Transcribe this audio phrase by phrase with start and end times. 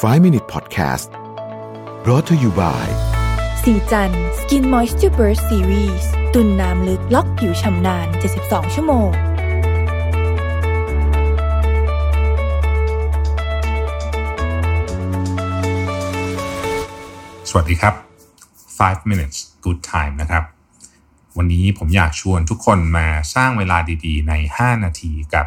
[0.00, 1.10] 5 Minute Podcast
[2.02, 2.86] brought to you by
[3.62, 8.06] สีจัน Skin Moisture Burst Series ตุนน้ำลึกล็อกผิวชำนาน
[8.40, 9.10] 72 ชั่วโมง
[17.48, 17.94] สวัสดีครับ
[18.78, 20.44] 5 minutes good time นะครับ
[21.36, 25.46] วันนี้ผมอยากชวนทุกคนมาสร้างเวลาดีๆ ใน 5 นาทีกับ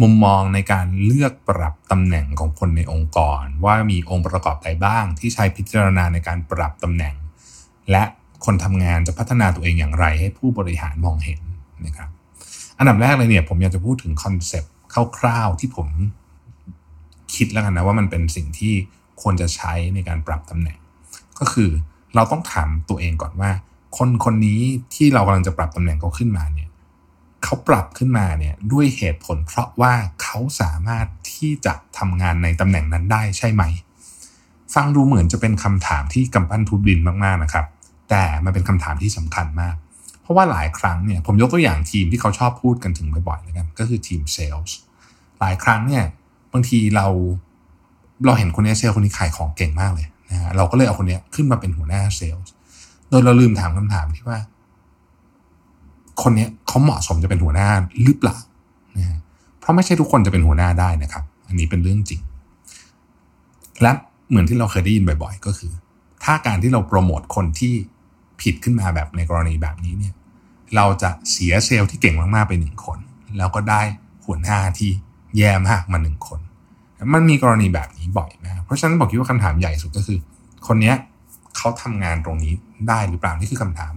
[0.00, 7.14] มุมมองในการเลือกปรับตำแหน่งของคนในองค์กร ว่ามีองค์ประกอบใดบ้าง ที่ใช้พิจารณาในการปรับตำแหน่ง
[7.90, 8.04] และ
[8.44, 11.40] คนทำงานจะพัฒนาตัวเองอย่างไร ให้ผู้บริหารมองเห็น
[11.86, 12.08] นะครับ
[12.78, 14.72] อันดับแรกเลยเนี่ยผมอยากจะพูดถึงคอนเซปต์
[15.18, 15.88] คร่าวๆที่ผม
[17.34, 18.74] คิดแล้วกันนะว่ามันเป็นสิ่งที่
[19.22, 20.78] ควรจะใช้ในการปรับตำแหน่ง
[21.38, 21.70] ก็คือ
[22.14, 23.50] เราต้องถามตัวเองก่อนว่า
[23.96, 24.60] คนคนนี้
[24.94, 26.68] ที่เรากำลังจะปรับตำแหน่งเขาขึ้นมาเนี่ย
[27.44, 33.62] เขาปรับขึ้นมาเนี่ยด้วยเหตุผล เพราะว่าเขาสามารถที่จะทำงานในตำแหน่งนั้นได้ใช่ไหม
[34.74, 37.66] ฟังดูเหมือนจะเป็นคำถามที่กำปั้นทุบดินมากๆนะครับ
[38.10, 39.74] แต่มันเป็นคำถามที่สำคัญมาก
[40.22, 44.76] เพราะว่าหลายครั้งเนี่ยผมยกตัวอย่างทีมที่เขาชอบพูดกันถึงบ่อยๆแล้วกันก็คือทีมเซลส์
[45.40, 46.04] หลายครั้งเนี่ย
[46.52, 47.06] บางทีเรา
[48.26, 52.44] เราเห็นคนนี้เซลล์คนนี้ขายของเก่งมากเลยนะฮะเราก็เลยเอาคนนี้ขึ้นมาเป็นหัวหน้าเซลล์
[53.08, 54.38] โดยเราลืมถามคำถามที่ว่า
[56.22, 57.68] คนนี้เขาเหมาะสมจะเป็นหัวหน้า
[58.02, 58.36] หรือเปล่า
[58.98, 59.18] นะ
[59.60, 62.20] เพราะไม่ใช่ทุกคนจะเป็นหัวหน้าได้นะครับ อันนี้เป็นเรื่องจริง
[63.82, 63.92] และ
[64.28, 65.72] เหมือนที่เราเคยได้ยินบ่อย ๆ ก็คือ
[66.24, 67.74] ถ้าการที่เราโปรโมทคนที่
[68.42, 70.14] ผิดขึ้นมาแบบในกรณีแบบนี้เนี่ย
[70.76, 72.98] เราจะเสียเซลล์ที่เก่งมากๆไปหนึ่งคน
[73.38, 73.82] แล้วก็ได้
[74.24, 74.90] หัวหน้าที่
[75.38, 76.40] แย่มากมาหนึ่งคน
[77.14, 80.18] มันมีกรณีแบบนี้บ่อยนะเพราะฉะนั้นบอกคิดว่าคำถามใหญ่สุดก็คือ
[80.66, 80.96] คนเนี้ย
[81.56, 82.54] เขาทำงานตรงนี้
[82.88, 83.92] ได้หรือเปล่านี่คือคำถาม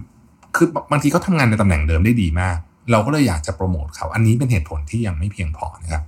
[0.55, 2.57] คือบางทีเขาทำงานในตำแหน่งเดิมได้ดีมาก
[2.91, 6.03] เราก็เลยอยากจะโปรโมทเขาอันนี้เป็นเหตุผลที่ยังไม่เพียงพอนะครับ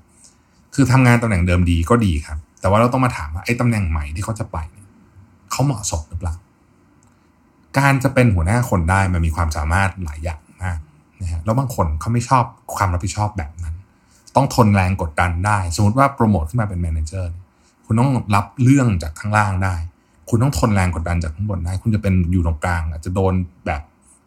[0.76, 4.86] คือทำงานตำแหน่งเดิมดีก็ดีครับ แต่ว่าเราต้องมาถามว่าไอ้ตำแหน่งใหม่ที่เขาจะไปเนี่ย
[5.52, 6.36] เขาเหมาะสมหรือเปล่า
[7.78, 10.80] การจะเป็นหัวหน้าคนได้มันมีความสามารถหลายอย่างมาก
[11.22, 12.44] นะฮะแล้วบางคนเขาไม่ชอบ
[12.75, 13.75] ความรับผิดชอบแบบนั้น
[14.35, 17.34] ต้องทนแรงกดดันได้ สมมติว่าโปรโมทขึ้นมาเป็นแมเนเจอร์
[17.85, 19.75] คุณต้องรับเรื่องจากข้างล่างได้
[20.29, 23.34] คุณต้องทนแรงกดดันจากข้างบนได้ คุณจะเป็นอยู่ตรงกลาง อาจจะโดน
[23.66, 23.81] แบบ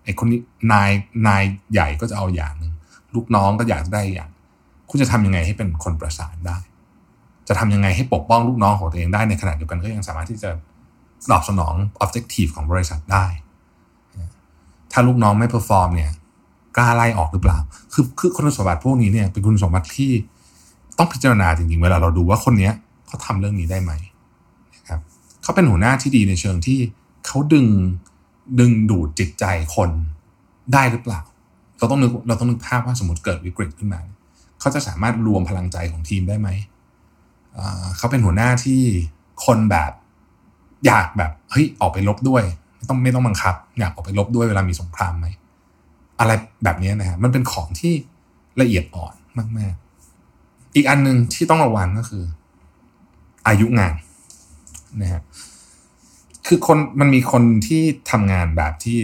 [0.05, 0.41] ไอ้คนนี้
[0.73, 0.91] นาย
[1.27, 2.73] นายใหญ่ก็จะเอาอย่างหนึ่ง
[3.15, 4.31] ลูกน้องก็อยากได้อย่าง
[4.91, 6.59] คุณจะทำยังไงให้เป็นคนประสานได้
[7.49, 10.51] จะทำยังไงให้ปกป้องลูกน้องของตัวเองได้ในขณะเดียวกันก็ยังสามารถที่จะ
[11.31, 11.75] ตอบสนอง
[12.05, 13.27] objective ของบริษัทได้
[14.93, 16.13] ถ้าลูกน้องไม่ perform เนี่ย
[16.77, 17.59] กล้าไล่ออกหรือเปล่า
[17.93, 20.13] คือคือคุณสมบัติพวกนี้เนี่ยเป็นคุณสมบัติที่
[20.99, 22.73] ต้องพิจารณาจริงๆ เวลาเราดูว่าคนเนี้ย
[23.07, 23.93] เขาทำเรื่องนี้ได้ไหม
[24.75, 25.01] นะครับ
[25.43, 26.79] เขาเป็นหัวหน้าที่ดีในเชิงที่
[27.27, 27.67] เขาดึง
[28.59, 29.45] ดึงดูดจิตใจ
[29.77, 29.91] คน
[30.73, 31.21] ได้หรือเปล่า
[31.79, 34.01] เราต้องนึกเราต้องนึกภาพว่าสมมติเกิดวิกฤตขึ้นมา
[34.61, 36.49] เขาจะสามารถรวมพลังใจของทีมได้ไหม
[37.97, 38.83] เขาเป็นหัวหน้าที่
[39.47, 39.93] คนแบบ
[40.87, 42.43] อยากแบบเฮ้ยออกไปลบด้วย
[42.77, 45.27] ไม่ต้องไม่ต้องบังคับ อยากออกไปลบด้วยเวลามีสงครามไหม
[46.21, 46.33] อะไร
[46.65, 47.93] แบบนี้นะฮะมันเป็นของที่
[48.61, 49.15] ละเอียดอ่อน
[49.59, 52.25] มากๆ อีกอันหนึ่งที่ต้องระวังก็คือ
[53.47, 53.95] อายุงาน
[55.03, 55.23] นะฮะ
[56.53, 58.99] คือคนมันมีคนที่ทำงานแบบที่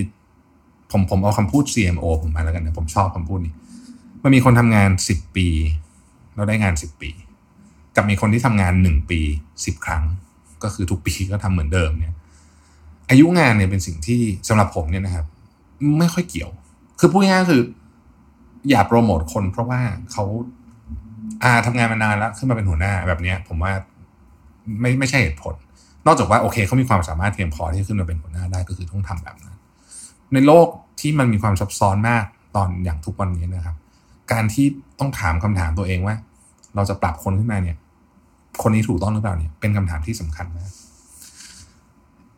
[0.91, 3.55] ผมผมเอาคำพูด CMO ผมมาแล้วกันนะผมชอบคำพูดนี้
[4.23, 5.49] มันมีคนทำงานสิบปี
[6.34, 7.11] แล้วได้งานสิบปี
[7.97, 9.21] กับมีคนที่ทำงานหนึ่งปี
[9.65, 10.05] สิบครั้ง
[10.62, 12.15] ก็คือทุกปีก็ทำเหมือนเดิมเนี่ย
[13.11, 15.27] อายุงานเนี่ยเป็นสิ่งที่สำหรับผมเนี่ยนะครับ
[15.99, 16.51] ไม่ค่อยเกี่ยว
[17.01, 17.63] คือพูดง่ายๆคือ
[18.71, 19.81] อย่าโปรโมทคน เพราะว่า
[20.13, 20.25] เขา
[21.43, 23.73] อาทำงานมานานแล้วขึ้นมาเป็นหัวหน้าแบบเนี้ย ผมว่า
[24.81, 25.55] ไม่ไม่ใช่เหตุผล
[26.06, 29.55] นอกจากว่าโอเคเขามีความสามารถเพียงพอที่ขึ้นมาเป็นหัวหน้าได้ก็คือต้องทำแบบนั้น
[30.33, 30.67] ในโลก
[31.00, 32.25] ที่มันมีความซับซ้อนมาก
[32.56, 33.77] ตอนอย่างทุกวันนี้นะครับ
[34.33, 34.66] การที่
[35.00, 36.15] ต้องถามคำถามตัวเองว่า
[36.75, 37.77] เราจะปรับคนขึ้นมาเนี่ย
[38.62, 40.71] คนนี้ถูกต้องหรือเปล่าเนี่ยเป็นคำถามที่สำคัญมาก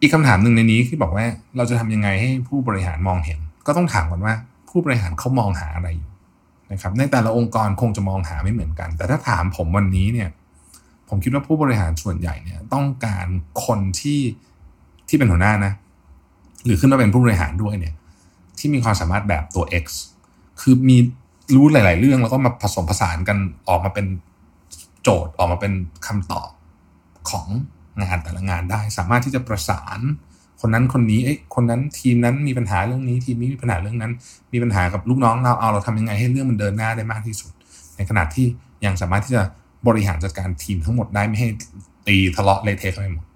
[0.01, 1.27] อีกคำถามหนึ่งในนี้ที่บอกว่า
[1.57, 4.35] เราจะทำยังไงให้ผู้บริหารมองเห็น ก็ต้องถามก่อนว่า
[4.69, 6.11] ผู้บริหารเขามองหาอะไรอยู่
[6.73, 10.29] นะครับ ในแต่ละองค์กรคงจะมองหาไม่เหมือนกัน แต่ถ้าถามผมวันนี้เนี่ย
[11.09, 13.27] ผมคิดว่าผู้บริหารส่วนใหญ่เนี่ยต้องการ
[13.65, 14.21] คนที่
[15.09, 15.73] ที่เป็นหัวหน้านะ
[16.65, 17.95] หรือขึ้นมาเป็นผู้บริหารด้วยเนี่ย
[18.59, 19.85] ที่มีความสามารถแบบตัว X
[20.61, 20.97] คือมี
[21.55, 23.39] รู้หลาย ๆ เรื่องแล้วก็มาผสมผสานกัน
[23.69, 24.07] ออกมาเป็น
[25.03, 25.73] โจทย์ออกมาเป็น
[26.07, 26.51] คำตอบ
[27.31, 27.47] ของ
[28.01, 30.01] งานแต่ละงานได้ สามารถที่จะประสาน
[30.61, 34.13] คนนั้นคนนี้เอ้คนนั้นทีมนั้นมีปัญหาเรื่องนี้ ทีมนี้มีปัญหาเรื่องนั้น
[34.53, 37.53] มีปัญหากับลูกน้องเราเอาเราทำยังไงให้เรื่องมันเดินหน้าได้มากที่สุด
[37.97, 38.47] ในขณะที่
[38.85, 39.43] ยังสามารถที่จะ
[39.87, 41.49] บริหารจัดการทีมทั้งหมดได้ไม่ให้
[42.07, 43.27] ตีทะเลาะเลเทะไปหมด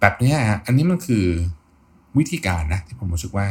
[0.00, 1.24] แบบนี้ฮะอันนี้มันคือ
[2.18, 3.46] วิธีการนะที่ผมรู้สึกว่า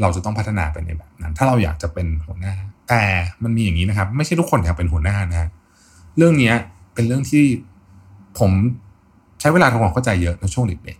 [0.00, 2.54] เราจะต้องพัฒนาไปในแบบนั้น ถ้าเราอยากจะเป็นหัวหน้า
[2.88, 3.02] แต่
[3.42, 5.48] มันมีอย่างนี้นะครับ ไม่ใช่ทุกคนอยากเป็นหัวหน้านะ
[6.16, 6.52] เรื่องนี้
[6.94, 7.44] เป็นเรื่องที่
[8.38, 8.50] ผม
[9.40, 10.98] ใช้เวลาทำความเข้าใจเยอะในช่วงเด็ก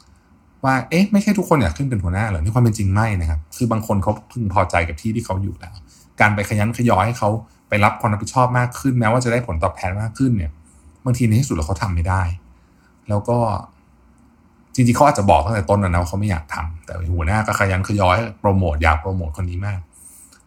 [0.00, 5.72] ๆว่าเอ๊ะไม่ใช่ทุกคนอยากขึ้นเป็นหัวหน้าเหรอนี่ความเป็นจริงไม่นะครับ คือบางคนเขาพึงพอใจกับที่ที่เขาอยู่แล้ว
[6.20, 7.30] การไปขยันขยอให้เขา
[7.70, 10.50] ไปรับความรับผิดชอบมากขึ้นแม้ว่าจะได้ผลตอบแทนมากขึ้นเนี่ย
[11.04, 12.22] บางทีในที่สุดแล้วเขาทำไม่ได้
[13.08, 13.38] แล้วก็
[14.74, 19.78] จริงๆเขาอาจจะบอกตั้งแต่ต้นนะว่าเขาไม่อยากทำแต่หัวหน้าก็คะยั้นคะยอโปรโมทอยากโปรโมทคนนี้มาก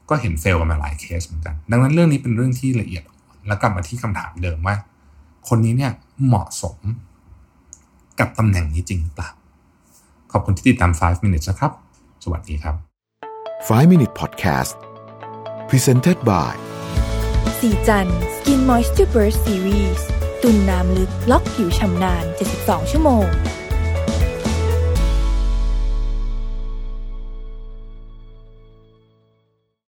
[0.09, 3.03] ก็เห็น fail กันมาหลายเคสเหมือนกัน ดังนั้นเรื่องนี้เป็นเรื่องที่ละเอียด
[3.47, 4.75] แล้วกลับมาที่คำถามเดิมว่า
[5.49, 5.91] คนนี้เนี่ย
[6.25, 6.77] เหมาะสม
[8.19, 9.29] กับตำแหน่งนี้จริงหรือเปล่า
[10.31, 11.71] ขอบคุณที่ติดตาม 5 minutes นะครับ
[12.23, 12.75] สวัสดีครับ
[13.67, 14.73] 5 Minute Podcast
[15.69, 16.72] Presented by
[17.59, 20.07] ศรีจันทร์ Skin Moisture Burst Series
[20.41, 22.25] ตุ่นน้ำลึกล็อกผิวชำนาน
[22.57, 23.25] 72 ชั่วโมง